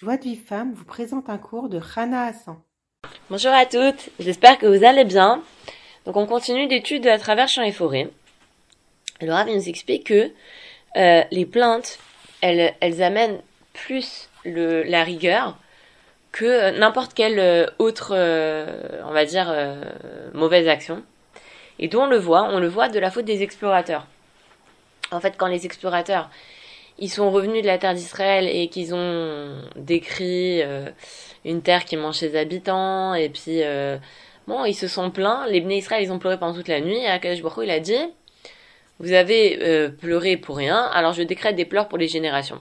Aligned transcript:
Joie 0.00 0.16
de 0.16 0.22
vie 0.22 0.36
femme 0.36 0.74
vous 0.74 0.84
présente 0.84 1.28
un 1.28 1.38
cours 1.38 1.68
de 1.68 1.76
Rana 1.78 2.26
Hassan. 2.26 2.56
Bonjour 3.30 3.50
à 3.50 3.66
toutes, 3.66 4.10
j'espère 4.20 4.56
que 4.56 4.66
vous 4.66 4.84
allez 4.84 5.02
bien. 5.02 5.42
Donc 6.06 6.16
on 6.16 6.24
continue 6.24 6.68
d'études 6.68 7.08
à 7.08 7.18
travers 7.18 7.48
champs 7.48 7.64
et 7.64 7.72
forêts. 7.72 8.08
Le 9.20 9.32
Rav 9.32 9.48
nous 9.48 9.68
explique 9.68 10.06
que 10.06 10.30
euh, 10.96 11.22
les 11.32 11.44
plaintes, 11.46 11.98
elles, 12.42 13.02
amènent 13.02 13.40
plus 13.72 14.28
la 14.44 15.02
rigueur 15.02 15.58
que 16.30 16.78
n'importe 16.78 17.12
quelle 17.12 17.40
euh, 17.40 17.66
autre, 17.80 18.12
euh, 18.14 19.02
on 19.04 19.12
va 19.12 19.24
dire, 19.24 19.48
euh, 19.50 19.82
mauvaise 20.32 20.68
action. 20.68 21.02
Et 21.80 21.88
d'où 21.88 21.98
on 21.98 22.06
le 22.06 22.18
voit? 22.18 22.44
On 22.44 22.60
le 22.60 22.68
voit 22.68 22.88
de 22.88 23.00
la 23.00 23.10
faute 23.10 23.24
des 23.24 23.42
explorateurs. 23.42 24.06
En 25.10 25.18
fait, 25.18 25.34
quand 25.36 25.48
les 25.48 25.66
explorateurs, 25.66 26.30
ils 26.98 27.10
sont 27.10 27.30
revenus 27.30 27.62
de 27.62 27.66
la 27.66 27.78
terre 27.78 27.94
d'Israël 27.94 28.48
et 28.48 28.68
qu'ils 28.68 28.94
ont 28.94 29.62
décrit 29.76 30.62
euh, 30.62 30.88
une 31.44 31.62
terre 31.62 31.84
qui 31.84 31.96
mange 31.96 32.16
ses 32.16 32.36
habitants, 32.36 33.14
et 33.14 33.28
puis, 33.28 33.62
euh, 33.62 33.96
bon, 34.46 34.64
ils 34.64 34.74
se 34.74 34.88
sont 34.88 35.10
plaints, 35.10 35.46
les 35.48 35.60
Bnei 35.60 35.78
Israël, 35.78 36.02
ils 36.02 36.12
ont 36.12 36.18
pleuré 36.18 36.38
pendant 36.38 36.54
toute 36.54 36.68
la 36.68 36.80
nuit, 36.80 36.98
et 36.98 37.06
Akash 37.06 37.42
Baruch 37.42 37.64
il 37.64 37.70
a 37.70 37.80
dit, 37.80 37.98
vous 38.98 39.12
avez 39.12 39.58
euh, 39.62 39.88
pleuré 39.88 40.36
pour 40.36 40.56
rien, 40.56 40.82
alors 40.92 41.12
je 41.12 41.22
décrète 41.22 41.54
des 41.56 41.64
pleurs 41.64 41.88
pour 41.88 41.98
les 41.98 42.08
générations. 42.08 42.60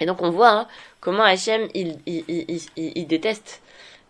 Et 0.00 0.06
donc 0.06 0.22
on 0.22 0.30
voit 0.30 0.50
hein, 0.50 0.68
comment 1.00 1.22
Hachem, 1.22 1.68
il, 1.74 1.98
il, 2.06 2.24
il, 2.28 2.60
il, 2.76 3.06
déteste 3.06 3.62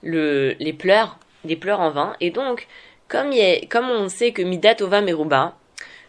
le, 0.02 0.54
les 0.58 0.72
pleurs, 0.72 1.18
les 1.44 1.56
pleurs 1.56 1.80
en 1.80 1.90
vain, 1.90 2.14
et 2.20 2.30
donc, 2.30 2.68
comme, 3.08 3.32
il 3.32 3.40
a, 3.42 3.66
comme 3.66 3.90
on 3.90 4.08
sait 4.08 4.32
que 4.32 4.40
Midat 4.40 4.76
Ova 4.80 5.02
Meruba, 5.02 5.56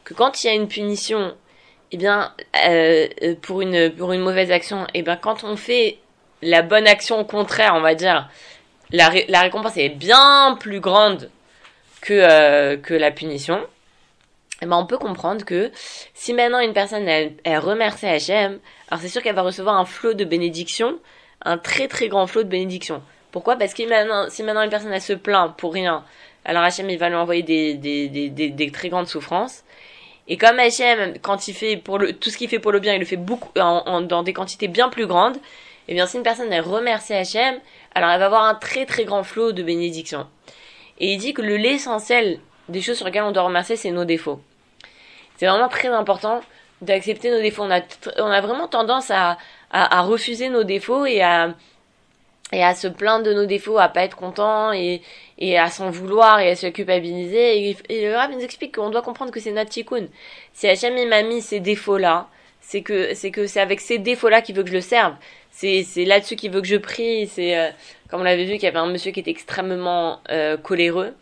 que 0.04 0.14
quand 0.14 0.44
il 0.44 0.48
y 0.48 0.50
a 0.50 0.54
une 0.54 0.68
punition, 0.68 1.36
eh 1.92 1.98
bien, 1.98 2.34
euh, 2.68 3.08
pour 3.42 3.62
une 3.62 3.90
pour 3.92 4.14
une 4.14 4.22
mauvaise 4.22 4.52
action, 4.52 4.88
eh 4.94 5.02
bien, 5.02 5.16
quand 5.18 5.44
on 5.44 5.56
fait 5.56 5.98
la 6.42 6.62
bonne 6.62 6.88
action 6.88 7.20
au 7.20 7.26
contraire, 7.26 7.74
on 7.76 7.82
va 7.82 7.96
dire, 7.96 8.30
la, 8.92 9.12
la 9.28 9.42
récompense 9.42 9.78
est 9.78 9.90
bien 9.90 10.58
plus 10.60 10.80
grande 10.80 11.30
que 12.02 12.14
euh, 12.14 12.78
que 12.78 12.94
la 12.94 13.12
punition. 13.12 13.60
Eh 14.64 14.68
ben, 14.68 14.78
on 14.78 14.86
peut 14.86 15.00
comprendre 15.00 15.44
que 15.44 15.72
si 16.14 16.34
maintenant 16.34 16.60
une 16.60 16.74
personne 16.74 17.08
elle, 17.08 17.34
elle 17.44 17.58
remercie 17.58 18.06
Hachem, 18.06 18.60
alors 18.90 19.02
c'est 19.02 19.10
sûr 19.10 19.22
qu'elle 19.24 19.36
va 19.36 19.42
recevoir 19.42 19.76
un 19.76 19.86
flot 19.86 20.14
de 20.14 20.24
bénédiction, 20.24 21.00
un 21.44 21.58
très 21.58 21.88
très 21.88 22.10
grand 22.10 22.28
flot 22.28 22.44
de 22.44 22.50
bénédiction. 22.50 23.02
Pourquoi? 23.32 23.56
Parce 23.56 23.74
que 23.74 23.88
maintenant, 23.90 24.30
si 24.30 24.44
maintenant 24.44 24.62
une 24.62 24.70
personne 24.70 24.94
elle 24.94 25.02
se 25.02 25.14
plaint 25.14 25.56
pour 25.58 25.74
rien, 25.74 26.04
alors 26.46 26.64
Hachem 26.64 26.90
il 26.90 27.00
va 27.00 27.10
lui 27.10 27.16
envoyer 27.16 27.42
des, 27.44 27.74
des, 27.74 28.08
des, 28.08 28.30
des, 28.30 28.50
des 28.50 28.72
très 28.72 28.90
grandes 28.90 29.08
souffrances. 29.08 29.64
Et 30.32 30.38
comme 30.38 30.60
Hachem, 30.60 31.16
quand 31.22 31.50
il 31.50 31.54
fait 31.54 31.76
pour 31.76 32.00
le, 32.00 32.14
tout 32.14 32.30
ce 32.30 32.38
qu'il 32.38 32.48
fait 32.48 32.58
pour 32.58 32.72
le 32.72 32.80
bien, 32.80 32.94
il 32.94 33.00
le 33.00 33.06
fait 33.06 33.18
beaucoup, 33.18 33.50
dans 33.54 34.24
des 34.24 34.32
quantités 34.32 34.70
bien 34.70 34.88
plus 34.88 35.06
grandes, 35.06 35.36
et 35.90 35.94
bien 35.94 36.06
si 36.06 36.16
une 36.16 36.24
personne 36.24 36.54
elle 36.54 36.62
remercie 36.62 37.14
Hachem, 37.14 37.60
alors 37.96 38.10
elle 38.12 38.20
va 38.20 38.28
avoir 38.28 38.46
un 38.46 38.56
très 38.56 38.86
très 38.86 39.04
grand 39.04 39.24
flot 39.24 39.52
de 39.52 39.62
bénédictions. 39.62 40.26
Et 41.02 41.12
il 41.12 41.18
dit 41.18 41.34
que 41.34 41.42
le 41.42 41.58
l'essentiel 41.58 42.40
des 42.70 42.80
choses 42.80 42.96
sur 42.96 43.06
lesquelles 43.06 43.24
on 43.24 43.34
doit 43.34 43.44
remercier, 43.44 43.76
c'est 43.76 43.92
nos 43.92 44.06
défauts. 44.06 44.40
C'est 45.36 45.48
vraiment 45.48 45.68
très 45.68 45.90
important 45.90 46.40
d'accepter 46.82 47.30
nos 47.30 47.42
défauts. 47.42 47.64
On 47.64 47.72
a, 47.72 47.82
on 48.20 48.32
a 48.32 48.40
vraiment 48.40 48.70
tendance 48.70 49.12
à, 49.12 49.38
à 49.70 50.02
refuser 50.02 50.48
nos 50.48 50.64
défauts 50.64 51.06
et 51.06 51.22
à, 51.22 51.56
et 52.52 52.64
à 52.64 52.76
se 52.76 52.88
plaindre 52.88 53.26
de 53.26 53.34
nos 53.34 53.46
défauts, 53.46 53.78
à 53.78 53.88
pas 53.90 54.04
être 54.04 54.18
content 54.18 54.74
et, 54.74 55.02
et 55.38 55.58
à 55.58 55.70
s'en 55.70 55.90
vouloir 55.90 56.40
et 56.40 56.50
à 56.50 56.56
se 56.56 56.68
culpabiliser. 56.68 57.70
Et, 57.70 57.78
et 57.90 58.06
le 58.06 58.16
Rav 58.16 58.32
nous 58.32 58.42
explique 58.42 58.76
qu'on 58.76 58.90
doit 58.90 59.02
comprendre 59.02 59.32
que 59.32 59.40
c'est 59.40 59.52
notre 59.52 59.70
tikkun. 59.70 60.08
Si 60.54 60.68
Hachem 60.68 60.98
il 60.98 61.08
m'a 61.08 61.24
mis 61.24 61.42
ces 61.42 61.60
défauts-là, 61.60 62.28
c'est 62.60 62.82
que 62.82 63.14
c'est 63.14 63.32
que 63.32 63.48
c'est 63.48 63.60
avec 63.60 63.80
ces 63.80 63.98
défauts-là 63.98 64.42
qu'il 64.42 64.56
veut 64.56 64.64
que 64.64 64.70
je 64.70 64.76
le 64.76 64.82
serve. 64.82 65.16
C'est 65.50 65.84
c'est 65.84 66.06
là-dessus 66.06 66.36
qu'il 66.36 66.52
veut 66.52 66.62
que 66.62 66.68
je 66.68 66.78
prie. 66.78 67.28
C'est 67.28 67.58
euh, 67.58 67.70
comme 68.10 68.22
on 68.22 68.24
l'avait 68.24 68.46
vu 68.46 68.54
qu'il 68.54 68.64
y 68.64 68.68
avait 68.68 68.78
un 68.78 68.88
monsieur 68.88 69.12
qui 69.12 69.20
était 69.20 69.32
extrêmement 69.32 70.20
euh, 70.30 70.58
coléreux, 70.58 71.14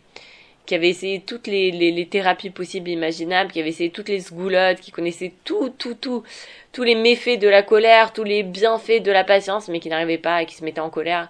qui 0.70 0.76
avait 0.76 0.90
essayé 0.90 1.20
toutes 1.20 1.48
les, 1.48 2.08
thérapies 2.08 2.50
possibles 2.50 2.90
imaginables, 2.90 3.50
qui 3.50 3.58
avait 3.58 3.70
essayé 3.70 3.90
toutes 3.90 4.08
les 4.08 4.20
sgoulottes, 4.20 4.78
qui 4.78 4.92
connaissait 4.92 5.32
tout, 5.42 5.70
tout, 5.76 5.94
tout, 5.94 6.22
tous 6.70 6.84
les 6.84 6.94
méfaits 6.94 7.40
de 7.40 7.48
la 7.48 7.64
colère, 7.64 8.12
tous 8.12 8.22
les 8.22 8.44
bienfaits 8.44 9.02
de 9.02 9.10
la 9.10 9.24
patience, 9.24 9.66
mais 9.66 9.80
qui 9.80 9.88
n'arrivait 9.88 10.16
pas 10.16 10.42
et 10.42 10.46
qui 10.46 10.54
se 10.54 10.62
mettait 10.62 10.80
en 10.80 10.88
colère. 10.88 11.28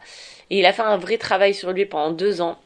Et 0.50 0.58
il 0.58 0.66
a 0.66 0.74
fait 0.74 0.82
un 0.82 0.98
vrai 0.98 1.16
travail 1.16 1.54
sur 1.54 1.72
lui 1.72 1.86
pendant 1.86 2.10
deux 2.10 2.42
ans, 2.42 2.58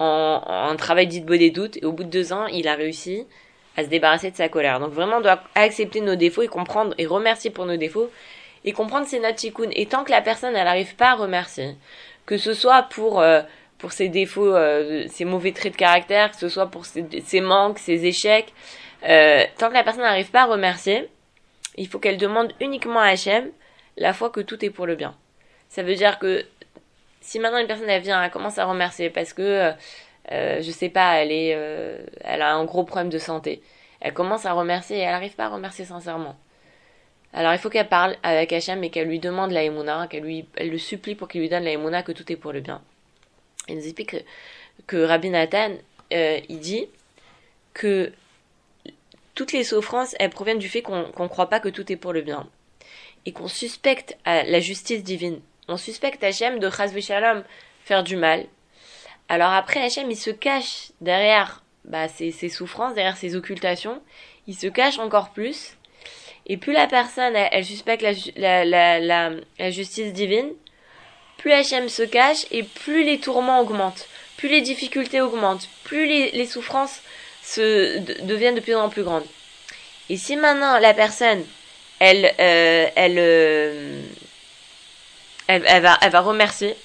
en, 0.00 0.74
travail 0.76 1.06
dit 1.06 1.20
de 1.20 1.36
des 1.36 1.52
doutes, 1.52 1.76
et 1.76 1.84
au 1.84 1.92
bout 1.92 2.02
de 2.02 2.10
deux 2.10 2.32
ans, 2.32 2.48
il 2.48 2.66
a 2.66 2.74
réussi 2.74 3.24
à 3.76 3.84
se 3.84 3.88
débarrasser 3.88 4.32
de 4.32 4.36
sa 4.36 4.48
colère. 4.48 4.80
Donc 4.80 4.90
vraiment, 4.90 5.18
on 5.18 5.20
doit 5.20 5.44
accepter 5.54 6.00
nos 6.00 6.16
défauts 6.16 6.42
et 6.42 6.48
comprendre 6.48 6.96
et 6.98 7.06
remercier 7.06 7.50
pour 7.50 7.64
nos 7.64 7.76
défauts, 7.76 8.10
et 8.64 8.72
comprendre 8.72 9.06
c'est 9.06 9.20
notre 9.20 9.36
tikkun. 9.36 9.70
Et 9.76 9.86
tant 9.86 10.02
que 10.02 10.10
la 10.10 10.20
personne, 10.20 10.56
elle 10.56 10.64
n'arrive 10.64 10.96
pas 10.96 11.10
à 11.10 11.14
remercier, 11.14 11.76
que 12.26 12.38
ce 12.38 12.54
soit 12.54 12.82
pour... 12.90 13.20
euh, 13.20 13.40
pour 13.78 13.92
ses 13.92 14.08
défauts, 14.08 14.54
euh, 14.54 15.06
ses 15.08 15.24
mauvais 15.24 15.52
traits 15.52 15.72
de 15.72 15.78
caractère, 15.78 16.30
que 16.32 16.36
ce 16.36 16.48
soit 16.48 16.66
pour 16.66 16.84
ses, 16.84 17.06
ses 17.24 17.40
manques, 17.40 17.78
ses 17.78 18.06
échecs. 18.06 18.52
Euh, 19.08 19.44
tant 19.58 19.68
que 19.68 19.74
la 19.74 19.84
personne 19.84 20.02
n'arrive 20.02 20.30
pas 20.30 20.42
à 20.42 20.46
remercier, 20.46 21.08
il 21.76 21.86
faut 21.86 21.98
qu'elle 21.98 22.16
demande 22.16 22.52
uniquement 22.60 23.00
à 23.00 23.08
Hachem 23.08 23.50
la 23.96 24.12
fois 24.12 24.30
que 24.30 24.40
tout 24.40 24.64
est 24.64 24.70
pour 24.70 24.86
le 24.86 24.96
bien. 24.96 25.14
Ça 25.68 25.82
veut 25.82 25.94
dire 25.94 26.18
que 26.18 26.44
si 27.20 27.38
maintenant 27.38 27.58
une 27.58 27.66
personne 27.66 27.88
elle 27.88 28.02
vient, 28.02 28.22
elle 28.22 28.30
commence 28.30 28.58
à 28.58 28.64
remercier 28.64 29.10
parce 29.10 29.32
que 29.32 29.42
euh, 29.42 29.72
euh, 30.32 30.62
je 30.62 30.70
sais 30.70 30.88
pas, 30.88 31.16
elle 31.16 31.32
est, 31.32 31.54
euh, 31.54 31.98
elle 32.22 32.42
a 32.42 32.54
un 32.54 32.64
gros 32.64 32.84
problème 32.84 33.10
de 33.10 33.18
santé. 33.18 33.62
Elle 34.00 34.14
commence 34.14 34.46
à 34.46 34.52
remercier 34.52 34.98
et 34.98 35.00
elle 35.00 35.12
n'arrive 35.12 35.34
pas 35.34 35.44
à 35.44 35.48
remercier 35.48 35.84
sincèrement. 35.84 36.36
Alors 37.32 37.52
il 37.52 37.58
faut 37.58 37.68
qu'elle 37.68 37.88
parle 37.88 38.16
avec 38.22 38.52
Hachem 38.52 38.82
et 38.84 38.90
qu'elle 38.90 39.08
lui 39.08 39.18
demande 39.18 39.50
la 39.50 39.62
émouna, 39.62 40.06
qu'elle 40.08 40.22
lui, 40.22 40.48
elle 40.56 40.70
le 40.70 40.78
supplie 40.78 41.14
pour 41.14 41.28
qu'il 41.28 41.40
lui 41.40 41.48
donne 41.48 41.64
la 41.64 41.72
émouna 41.72 42.02
que 42.02 42.12
tout 42.12 42.30
est 42.32 42.36
pour 42.36 42.52
le 42.52 42.60
bien. 42.60 42.80
Il 43.68 43.76
nous 43.76 43.84
explique 43.84 44.16
que, 44.86 44.96
Rabbi 44.96 45.30
Nathan, 45.30 45.72
euh, 46.12 46.40
il 46.48 46.60
dit 46.60 46.86
que 47.74 48.12
toutes 49.34 49.52
les 49.52 49.64
souffrances, 49.64 50.14
elles 50.18 50.30
proviennent 50.30 50.58
du 50.58 50.68
fait 50.68 50.82
qu'on 50.82 51.04
qu'on 51.04 51.28
croit 51.28 51.48
pas 51.48 51.60
que 51.60 51.68
tout 51.68 51.90
est 51.92 51.96
pour 51.96 52.12
le 52.12 52.22
bien. 52.22 52.48
Et 53.26 53.32
qu'on 53.32 53.48
suspecte 53.48 54.16
la 54.24 54.60
justice 54.60 55.02
divine. 55.02 55.40
On 55.68 55.76
suspecte 55.76 56.24
Hachem 56.24 56.58
de 56.58 56.70
Chaz 56.70 56.98
Shalom 56.98 57.44
faire 57.84 58.02
du 58.02 58.16
mal. 58.16 58.46
Alors 59.28 59.52
après, 59.52 59.80
Hachem, 59.84 60.10
il 60.10 60.16
se 60.16 60.30
cache 60.30 60.90
derrière 61.00 61.62
bah, 61.84 62.08
ses, 62.08 62.30
ses 62.32 62.48
souffrances, 62.48 62.94
derrière 62.94 63.16
ses 63.16 63.36
occultations. 63.36 64.00
Il 64.46 64.54
se 64.56 64.66
cache 64.66 64.98
encore 64.98 65.30
plus. 65.30 65.76
Et 66.46 66.56
plus 66.56 66.72
la 66.72 66.86
personne, 66.86 67.36
elle, 67.36 67.64
suspecte 67.64 68.02
la, 68.36 68.64
la, 68.64 68.98
la 68.98 69.70
justice 69.70 70.14
divine, 70.14 70.50
plus 71.38 71.52
Hachem 71.52 71.88
se 71.88 72.02
cache 72.02 72.44
et 72.50 72.62
plus 72.62 73.04
les 73.04 73.18
tourments 73.18 73.60
augmentent, 73.60 74.06
plus 74.36 74.48
les 74.48 74.60
difficultés 74.60 75.20
augmentent, 75.20 75.68
plus 75.84 76.06
les, 76.06 76.46
souffrances 76.46 77.00
se 77.42 77.98
de- 77.98 78.26
deviennent 78.26 78.56
de 78.56 78.60
plus 78.60 78.74
en 78.74 78.90
plus 78.90 79.04
grandes. 79.04 79.24
Et 80.10 80.16
si 80.16 80.36
maintenant 80.36 80.78
la 80.78 80.92
personne, 80.94 81.44
elle, 82.00 82.34
euh, 82.38 82.88
elle, 82.94 83.16
euh, 83.18 84.02
elle, 85.46 85.82
va, 85.82 86.20
remercier 86.20 86.76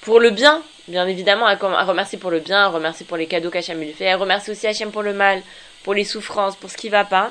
pour 0.00 0.20
le 0.20 0.30
bien, 0.30 0.62
bien 0.88 1.06
évidemment, 1.06 1.48
elle, 1.48 1.58
elle 1.60 1.86
remercie 1.86 2.16
pour 2.16 2.30
le 2.30 2.40
bien, 2.40 2.66
elle 2.66 2.74
remercie 2.74 3.04
pour 3.04 3.16
les 3.16 3.26
cadeaux 3.26 3.50
qu'Hachem 3.50 3.80
lui 3.80 3.92
fait, 3.92 4.04
elle 4.04 4.16
remercie 4.16 4.50
aussi 4.50 4.66
Hachem 4.66 4.90
pour 4.90 5.02
le 5.02 5.12
mal, 5.12 5.42
pour 5.82 5.94
les 5.94 6.04
souffrances, 6.04 6.56
pour 6.56 6.70
ce 6.70 6.76
qui 6.76 6.88
va 6.88 7.04
pas. 7.04 7.30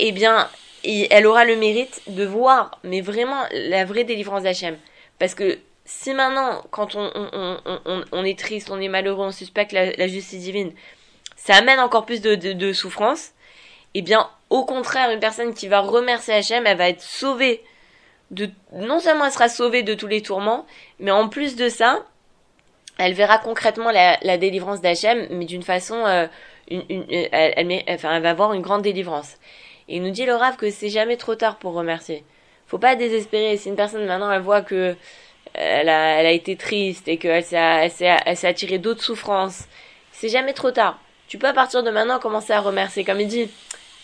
Eh 0.00 0.12
bien, 0.12 0.48
elle 0.84 1.26
aura 1.26 1.44
le 1.44 1.56
mérite 1.56 2.00
de 2.06 2.24
voir, 2.24 2.78
mais 2.84 3.00
vraiment, 3.00 3.44
la 3.52 3.84
vraie 3.84 4.04
délivrance 4.04 4.42
d'Hachem. 4.42 4.76
Parce 5.18 5.34
que 5.34 5.58
si 5.84 6.12
maintenant, 6.12 6.62
quand 6.70 6.94
on, 6.94 7.10
on, 7.14 7.56
on, 7.64 8.04
on, 8.12 8.24
est 8.24 8.38
triste, 8.38 8.70
on 8.70 8.80
est 8.80 8.88
malheureux, 8.88 9.26
on 9.26 9.32
suspecte 9.32 9.72
la, 9.72 10.06
justice 10.06 10.42
divine, 10.42 10.72
ça 11.36 11.56
amène 11.56 11.80
encore 11.80 12.04
plus 12.04 12.20
de, 12.20 12.34
de, 12.34 12.72
souffrance, 12.72 13.30
eh 13.94 14.02
bien, 14.02 14.28
au 14.50 14.64
contraire, 14.64 15.10
une 15.10 15.20
personne 15.20 15.54
qui 15.54 15.66
va 15.66 15.80
remercier 15.80 16.34
Hachem, 16.34 16.66
elle 16.66 16.76
va 16.76 16.88
être 16.90 17.00
sauvée 17.00 17.62
de, 18.30 18.50
non 18.74 19.00
seulement 19.00 19.24
elle 19.24 19.32
sera 19.32 19.48
sauvée 19.48 19.82
de 19.82 19.94
tous 19.94 20.06
les 20.06 20.20
tourments, 20.20 20.66
mais 21.00 21.10
en 21.10 21.28
plus 21.30 21.56
de 21.56 21.70
ça, 21.70 22.04
elle 22.98 23.14
verra 23.14 23.38
concrètement 23.38 23.90
la, 23.90 24.18
la 24.22 24.36
délivrance 24.36 24.82
d'Hachem, 24.82 25.26
mais 25.30 25.46
d'une 25.46 25.62
façon, 25.62 26.04
euh, 26.04 26.26
une, 26.70 26.84
une, 26.90 27.06
elle, 27.10 27.54
elle, 27.56 27.82
enfin, 27.88 28.14
elle 28.14 28.22
va 28.22 28.30
avoir 28.30 28.52
une 28.52 28.60
grande 28.60 28.82
délivrance. 28.82 29.36
Et 29.88 29.96
il 29.96 30.02
nous 30.02 30.10
dit 30.10 30.26
le 30.26 30.34
Rav 30.34 30.56
que 30.56 30.70
c'est 30.70 30.90
jamais 30.90 31.16
trop 31.16 31.34
tard 31.34 31.56
pour 31.56 31.72
remercier. 31.72 32.24
Faut 32.68 32.78
pas 32.78 32.96
désespérer. 32.96 33.56
Si 33.56 33.68
une 33.68 33.76
personne 33.76 34.06
maintenant 34.06 34.30
elle 34.30 34.42
voit 34.42 34.62
que 34.62 34.94
elle 35.54 35.88
a, 35.88 36.20
elle 36.20 36.26
a 36.26 36.32
été 36.32 36.56
triste 36.56 37.08
et 37.08 37.16
qu'elle 37.16 37.44
s'est, 37.44 38.46
attirée 38.46 38.78
d'autres 38.78 39.02
souffrances, 39.02 39.64
c'est 40.12 40.28
jamais 40.28 40.52
trop 40.52 40.70
tard. 40.70 40.98
Tu 41.26 41.38
peux 41.38 41.48
à 41.48 41.52
partir 41.52 41.82
de 41.82 41.90
maintenant 41.90 42.18
commencer 42.18 42.52
à 42.52 42.60
remercier. 42.60 43.04
Comme 43.04 43.20
il 43.20 43.28
dit, 43.28 43.50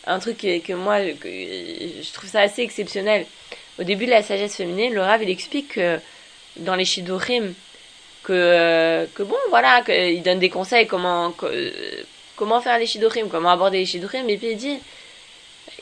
un 0.07 0.19
truc 0.19 0.39
que, 0.39 0.59
que 0.61 0.73
moi, 0.73 0.99
que 1.01 1.29
je 1.29 2.13
trouve 2.13 2.29
ça 2.29 2.41
assez 2.41 2.63
exceptionnel. 2.63 3.27
Au 3.79 3.85
début 3.85 4.07
de 4.07 4.11
la 4.11 4.23
sagesse 4.23 4.57
féminine, 4.57 4.95
le 4.95 5.01
Rav 5.01 5.23
il 5.23 5.31
explique 5.31 5.75
que 5.75 5.99
dans 6.57 6.77
les 6.77 6.85
Shidorim, 6.85 7.55
que, 8.23 8.33
euh, 8.33 9.07
que 9.15 9.23
bon, 9.23 9.37
voilà, 9.51 9.83
qu'il 9.83 10.23
donne 10.23 10.39
des 10.39 10.51
conseils 10.51 10.87
comment, 10.87 11.35
euh, 11.43 11.71
comment 12.37 12.61
faire 12.61 12.79
les 12.79 12.87
Shidorim, 12.87 13.29
comment 13.29 13.51
aborder 13.51 13.79
les 13.79 13.87
Shidorim, 13.87 14.29
et 14.29 14.37
puis 14.37 14.51
il 14.53 14.57
dit, 14.57 14.79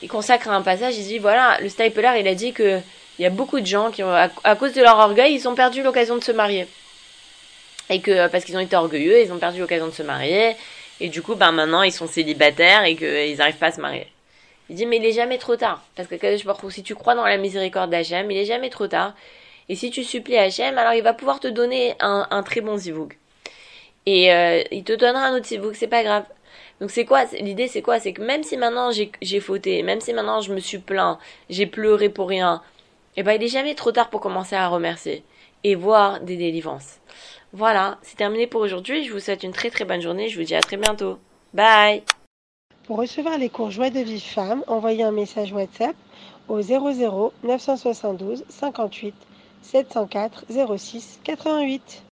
il 0.03 0.09
consacre 0.09 0.49
un 0.49 0.61
passage, 0.61 0.97
il 0.97 1.05
dit, 1.05 1.17
voilà, 1.17 1.57
le 1.61 1.69
Stapler, 1.69 2.11
il 2.19 2.27
a 2.27 2.35
dit 2.35 2.53
que 2.53 2.79
il 3.19 3.21
y 3.21 3.25
a 3.25 3.29
beaucoup 3.29 3.59
de 3.59 3.65
gens 3.65 3.91
qui, 3.91 4.01
à, 4.01 4.55
cause 4.55 4.73
de 4.73 4.81
leur 4.81 4.97
orgueil, 4.97 5.33
ils 5.33 5.47
ont 5.47 5.55
perdu 5.55 5.83
l'occasion 5.83 6.17
de 6.17 6.23
se 6.23 6.31
marier. 6.31 6.67
Et 7.89 8.01
que 8.01 8.27
parce 8.27 8.43
qu'ils 8.43 8.57
ont 8.57 8.61
été 8.61 8.75
orgueilleux, 8.75 9.21
ils 9.21 9.31
ont 9.31 9.37
perdu 9.37 9.59
l'occasion 9.59 9.87
de 9.87 9.91
se 9.91 10.03
marier. 10.03 10.55
Et 10.99 11.09
du 11.09 11.21
coup, 11.21 11.35
ben 11.35 11.51
maintenant, 11.51 11.83
ils 11.83 11.91
sont 11.91 12.07
célibataires 12.07 12.83
et 12.85 12.95
qu'ils 12.95 13.37
n'arrivent 13.37 13.57
pas 13.57 13.67
à 13.67 13.71
se 13.71 13.81
marier. 13.81 14.07
Il 14.69 14.75
dit, 14.75 14.85
mais 14.85 14.97
il 14.97 15.05
est 15.05 15.11
jamais 15.11 15.37
trop 15.37 15.55
tard. 15.55 15.83
Parce 15.95 16.07
que 16.07 16.15
si 16.71 16.83
tu 16.83 16.95
crois 16.95 17.13
dans 17.13 17.25
la 17.25 17.37
miséricorde 17.37 17.91
d'Hachem, 17.91 18.29
il 18.31 18.37
est 18.37 18.45
jamais 18.45 18.69
trop 18.69 18.87
tard. 18.87 19.13
Et 19.69 19.75
si 19.75 19.91
tu 19.91 20.03
supplies 20.03 20.37
Hachem, 20.37 20.77
alors 20.77 20.93
il 20.93 21.03
va 21.03 21.13
pouvoir 21.13 21.39
te 21.39 21.47
donner 21.47 21.95
un, 21.99 22.43
très 22.43 22.61
bon 22.61 22.77
zivoug. 22.77 23.13
Et 24.05 24.33
euh, 24.33 24.63
il 24.71 24.83
te 24.83 24.93
donnera 24.93 25.27
un 25.27 25.35
autre 25.35 25.45
zivoug, 25.45 25.73
c'est 25.73 25.87
pas 25.87 26.03
grave. 26.03 26.25
Donc 26.81 26.91
c'est 26.91 27.05
quoi 27.05 27.25
L'idée 27.39 27.67
c'est 27.67 27.81
quoi? 27.81 27.99
C'est 27.99 28.13
que 28.13 28.21
même 28.21 28.43
si 28.43 28.57
maintenant 28.57 28.89
j'ai 28.91 29.39
fauté, 29.39 29.83
même 29.83 30.01
si 30.01 30.13
maintenant 30.13 30.41
je 30.41 30.53
me 30.53 30.59
suis 30.59 30.79
plaint, 30.79 31.17
j'ai 31.49 31.65
pleuré 31.65 32.09
pour 32.09 32.27
rien, 32.27 32.61
eh 33.15 33.23
ben 33.23 33.33
il 33.33 33.43
est 33.43 33.47
jamais 33.47 33.75
trop 33.75 33.91
tard 33.91 34.09
pour 34.09 34.21
commencer 34.21 34.55
à 34.55 34.67
remercier 34.67 35.23
et 35.63 35.75
voir 35.75 36.19
des 36.19 36.37
délivrances. 36.37 36.99
Voilà, 37.53 37.99
c'est 38.01 38.17
terminé 38.17 38.47
pour 38.47 38.61
aujourd'hui. 38.61 39.05
Je 39.05 39.13
vous 39.13 39.19
souhaite 39.19 39.43
une 39.43 39.51
très 39.51 39.69
très 39.69 39.85
bonne 39.85 40.01
journée. 40.01 40.27
Je 40.27 40.39
vous 40.39 40.45
dis 40.45 40.55
à 40.55 40.61
très 40.61 40.77
bientôt. 40.77 41.19
Bye 41.53 42.01
Pour 42.85 42.97
recevoir 42.97 43.37
les 43.37 43.49
cours 43.49 43.69
Joie 43.69 43.91
de 43.91 43.99
vie 43.99 44.19
femme, 44.19 44.63
envoyez 44.67 45.03
un 45.03 45.11
message 45.11 45.53
WhatsApp 45.53 45.95
au 46.47 46.61
00 46.61 47.31
972 47.43 48.43
58 48.49 49.13
704 49.61 50.45
06 50.49 51.19
88. 51.23 52.01